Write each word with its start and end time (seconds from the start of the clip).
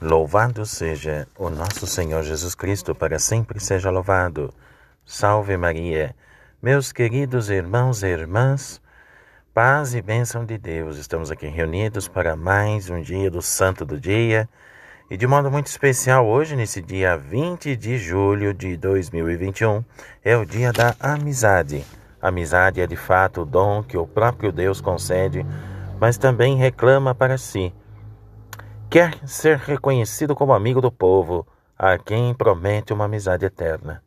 Louvado 0.00 0.66
seja 0.66 1.26
o 1.38 1.48
nosso 1.48 1.86
Senhor 1.86 2.22
Jesus 2.22 2.54
Cristo, 2.54 2.94
para 2.94 3.18
sempre 3.18 3.58
seja 3.58 3.88
louvado. 3.88 4.52
Salve 5.06 5.56
Maria. 5.56 6.14
Meus 6.62 6.92
queridos 6.92 7.48
irmãos 7.48 8.02
e 8.02 8.08
irmãs, 8.08 8.78
paz 9.54 9.94
e 9.94 10.02
bênção 10.02 10.44
de 10.44 10.58
Deus. 10.58 10.98
Estamos 10.98 11.30
aqui 11.30 11.46
reunidos 11.46 12.08
para 12.08 12.36
mais 12.36 12.90
um 12.90 13.00
dia 13.00 13.30
do 13.30 13.40
Santo 13.40 13.86
do 13.86 13.98
Dia. 13.98 14.46
E 15.10 15.16
de 15.16 15.26
modo 15.26 15.50
muito 15.50 15.68
especial, 15.68 16.26
hoje, 16.26 16.56
nesse 16.56 16.82
dia 16.82 17.16
20 17.16 17.74
de 17.74 17.96
julho 17.96 18.52
de 18.52 18.76
2021, 18.76 19.82
é 20.22 20.36
o 20.36 20.44
dia 20.44 20.74
da 20.74 20.94
amizade. 21.00 21.86
Amizade 22.20 22.82
é 22.82 22.86
de 22.86 22.96
fato 22.96 23.40
o 23.40 23.46
dom 23.46 23.82
que 23.82 23.96
o 23.96 24.06
próprio 24.06 24.52
Deus 24.52 24.78
concede, 24.78 25.46
mas 25.98 26.18
também 26.18 26.54
reclama 26.54 27.14
para 27.14 27.38
si 27.38 27.72
quer 28.88 29.26
ser 29.26 29.58
reconhecido 29.58 30.34
como 30.34 30.52
amigo 30.52 30.80
do 30.80 30.92
povo, 30.92 31.46
a 31.76 31.98
quem 31.98 32.32
promete 32.32 32.92
uma 32.92 33.04
amizade 33.04 33.44
eterna. 33.44 34.02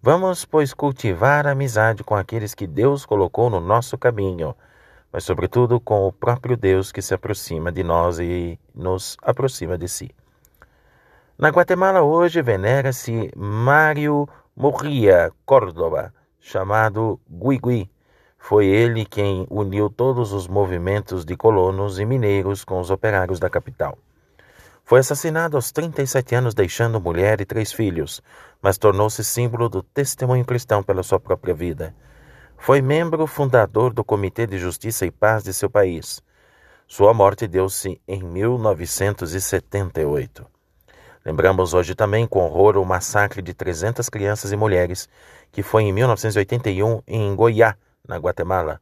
Vamos, 0.00 0.44
pois, 0.44 0.72
cultivar 0.72 1.46
a 1.46 1.50
amizade 1.50 2.04
com 2.04 2.14
aqueles 2.14 2.54
que 2.54 2.66
Deus 2.66 3.04
colocou 3.04 3.50
no 3.50 3.60
nosso 3.60 3.98
caminho, 3.98 4.54
mas, 5.12 5.24
sobretudo, 5.24 5.80
com 5.80 6.06
o 6.06 6.12
próprio 6.12 6.56
Deus 6.56 6.92
que 6.92 7.02
se 7.02 7.12
aproxima 7.12 7.72
de 7.72 7.82
nós 7.82 8.18
e 8.18 8.58
nos 8.74 9.16
aproxima 9.22 9.76
de 9.76 9.88
si. 9.88 10.10
Na 11.36 11.48
Guatemala, 11.48 12.02
hoje, 12.02 12.40
venera-se 12.40 13.30
Mário 13.36 14.28
Murria 14.56 15.32
Córdoba, 15.44 16.14
chamado 16.40 17.20
Guigui, 17.28 17.90
foi 18.38 18.66
ele 18.66 19.04
quem 19.04 19.46
uniu 19.50 19.90
todos 19.90 20.32
os 20.32 20.46
movimentos 20.46 21.24
de 21.24 21.36
colonos 21.36 21.98
e 21.98 22.06
mineiros 22.06 22.64
com 22.64 22.78
os 22.80 22.88
operários 22.90 23.40
da 23.40 23.50
capital. 23.50 23.98
Foi 24.84 25.00
assassinado 25.00 25.56
aos 25.56 25.70
37 25.70 26.34
anos, 26.34 26.54
deixando 26.54 26.98
mulher 26.98 27.42
e 27.42 27.44
três 27.44 27.70
filhos, 27.72 28.22
mas 28.62 28.78
tornou-se 28.78 29.22
símbolo 29.22 29.68
do 29.68 29.82
testemunho 29.82 30.46
cristão 30.46 30.82
pela 30.82 31.02
sua 31.02 31.20
própria 31.20 31.52
vida. 31.52 31.94
Foi 32.56 32.80
membro 32.80 33.26
fundador 33.26 33.92
do 33.92 34.02
Comitê 34.02 34.46
de 34.46 34.56
Justiça 34.56 35.04
e 35.04 35.10
Paz 35.10 35.44
de 35.44 35.52
seu 35.52 35.68
país. 35.68 36.22
Sua 36.86 37.12
morte 37.12 37.46
deu-se 37.46 38.00
em 38.08 38.22
1978. 38.22 40.46
Lembramos 41.22 41.74
hoje 41.74 41.94
também 41.94 42.26
com 42.26 42.46
horror 42.46 42.78
o 42.78 42.86
massacre 42.86 43.42
de 43.42 43.52
300 43.52 44.08
crianças 44.08 44.52
e 44.52 44.56
mulheres, 44.56 45.06
que 45.52 45.62
foi 45.62 45.82
em 45.82 45.92
1981 45.92 47.02
em 47.06 47.36
Goiás, 47.36 47.76
na 48.08 48.16
Guatemala. 48.16 48.80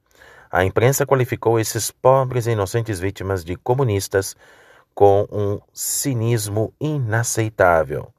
A 0.51 0.65
imprensa 0.65 1.05
qualificou 1.05 1.59
esses 1.59 1.91
pobres 1.91 2.47
e 2.47 2.53
inocentes 2.53 3.01
vítimas 3.01 3.45
de 3.45 3.57
comunistas 3.57 4.37
com 4.95 5.27
um 5.31 5.61
cinismo 5.75 6.73
inaceitável. 6.81 8.11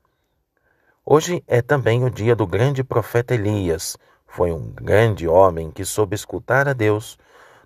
Hoje 1.06 1.42
é 1.48 1.62
também 1.62 2.04
o 2.04 2.10
dia 2.10 2.36
do 2.36 2.46
grande 2.46 2.84
profeta 2.84 3.34
Elias. 3.34 3.98
Foi 4.28 4.52
um 4.52 4.70
grande 4.70 5.28
homem 5.28 5.72
que 5.72 5.86
soube 5.86 6.16
escutar 6.16 6.68
a 6.68 6.74
Deus 6.74 7.18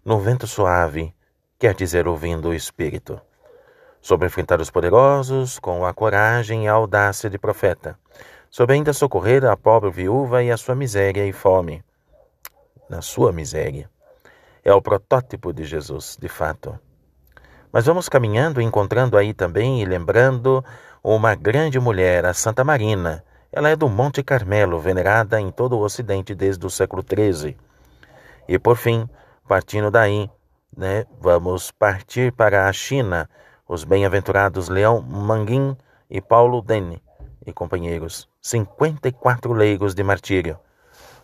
no 0.06 0.20
vento 0.20 0.46
suave, 0.46 1.14
quer 1.58 1.74
dizer, 1.74 2.08
ouvindo 2.08 2.50
o 2.50 2.54
Espírito. 2.54 3.20
Soube 4.00 4.28
enfrentar 4.28 4.62
os 4.62 4.70
poderosos 4.70 5.60
com 5.60 5.86
a 5.86 5.94
coragem 5.94 6.66
e 6.66 6.68
a 6.68 6.74
audácia 6.74 7.30
de 7.30 7.38
profeta. 7.38 7.98
Soube 8.50 8.74
ainda 8.74 8.94
socorrer 8.94 9.44
a 9.46 9.58
pobre 9.58 9.90
viúva 9.90 10.44
e 10.44 10.52
a 10.52 10.58
sua 10.58 10.76
miséria 10.76 11.26
e 11.26 11.34
fome 11.34 11.84
na 12.92 13.02
sua 13.02 13.32
miséria. 13.32 13.90
É 14.66 14.74
o 14.74 14.82
protótipo 14.82 15.54
de 15.54 15.64
Jesus, 15.64 16.18
de 16.20 16.28
fato. 16.28 16.78
Mas 17.72 17.86
vamos 17.86 18.10
caminhando, 18.10 18.62
encontrando 18.62 19.18
aí 19.18 19.34
também 19.34 19.82
e 19.82 19.86
lembrando 19.86 20.64
uma 21.02 21.34
grande 21.34 21.80
mulher, 21.80 22.26
a 22.26 22.34
Santa 22.34 22.66
Marina. 22.66 23.24
Ela 23.50 23.70
é 23.70 23.78
do 23.78 23.88
Monte 23.88 24.22
Carmelo, 24.22 24.78
venerada 24.78 25.40
em 25.40 25.50
todo 25.52 25.78
o 25.78 25.84
Ocidente 25.84 26.36
desde 26.36 26.66
o 26.66 26.70
século 26.70 27.02
XIII. 27.02 27.56
E 28.46 28.60
por 28.60 28.76
fim, 28.76 29.10
partindo 29.48 29.90
daí, 29.90 30.30
né, 30.76 31.06
vamos 31.22 31.72
partir 31.72 32.34
para 32.34 32.68
a 32.68 32.74
China, 32.74 33.30
os 33.68 33.86
bem-aventurados 33.86 34.68
Leão 34.68 35.02
Manguin 35.02 35.78
e 36.10 36.20
Paulo 36.20 36.62
Dene 36.62 37.02
e 37.46 37.54
companheiros, 37.54 38.28
54 38.42 39.54
leigos 39.54 39.96
de 39.96 40.04
martírio. 40.04 40.60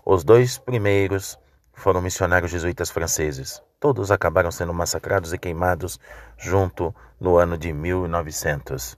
Os 0.06 0.23
dois 0.23 0.57
primeiros 0.57 1.38
foram 1.77 2.01
missionários 2.01 2.51
jesuítas 2.51 2.89
franceses. 2.89 3.61
Todos 3.79 4.09
acabaram 4.11 4.51
sendo 4.51 4.73
massacrados 4.73 5.31
e 5.31 5.38
queimados 5.38 5.99
junto 6.35 6.93
no 7.19 7.38
ano 7.38 7.55
de 7.55 7.71
1900. 7.71 8.97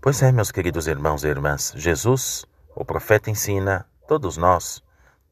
Pois 0.00 0.20
é, 0.22 0.32
meus 0.32 0.50
queridos 0.50 0.88
irmãos 0.88 1.22
e 1.22 1.28
irmãs, 1.28 1.72
Jesus, 1.76 2.44
o 2.74 2.84
profeta, 2.84 3.30
ensina 3.30 3.86
todos 4.08 4.36
nós, 4.36 4.82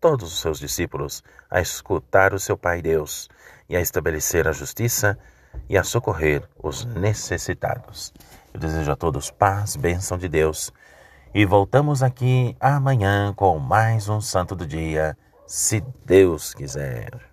todos 0.01 0.33
os 0.33 0.41
seus 0.41 0.61
discípulos, 0.61 1.25
a 1.51 1.61
escutar 1.61 2.33
o 2.33 2.39
seu 2.39 2.57
Pai 2.57 2.81
Deus 2.81 3.29
e 3.69 3.77
a 3.77 3.81
estabelecer 3.81 4.47
a 4.47 4.53
justiça 4.53 5.19
e 5.69 5.77
a 5.77 5.83
socorrer 5.83 6.49
os 6.57 6.85
necessitados. 6.85 8.13
Eu 8.53 8.61
desejo 8.61 8.93
a 8.93 8.97
todos 8.97 9.29
paz, 9.29 9.75
bênção 9.75 10.17
de 10.17 10.29
Deus. 10.29 10.73
E 11.35 11.45
voltamos 11.45 12.01
aqui 12.01 12.57
amanhã 12.61 13.35
com 13.35 13.59
mais 13.59 14.09
um 14.09 14.21
Santo 14.21 14.55
do 14.55 14.65
Dia 14.65 15.17
se 15.47 15.83
Deus 16.05 16.55
quiser. 16.55 17.33